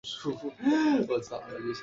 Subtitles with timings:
[0.03, 1.21] 卒于午沟。